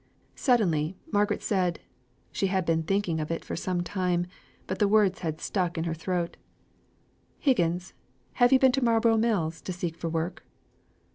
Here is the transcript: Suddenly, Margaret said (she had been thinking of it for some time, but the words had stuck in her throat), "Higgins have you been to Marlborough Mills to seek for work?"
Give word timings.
Suddenly, 0.33 0.97
Margaret 1.11 1.43
said 1.43 1.79
(she 2.31 2.47
had 2.47 2.65
been 2.65 2.81
thinking 2.81 3.19
of 3.19 3.29
it 3.29 3.45
for 3.45 3.55
some 3.55 3.83
time, 3.83 4.25
but 4.65 4.79
the 4.79 4.87
words 4.87 5.19
had 5.19 5.39
stuck 5.39 5.77
in 5.77 5.83
her 5.83 5.93
throat), 5.93 6.37
"Higgins 7.37 7.93
have 8.41 8.51
you 8.51 8.57
been 8.57 8.71
to 8.71 8.83
Marlborough 8.83 9.17
Mills 9.17 9.61
to 9.61 9.71
seek 9.71 9.95
for 9.95 10.09
work?" 10.09 10.43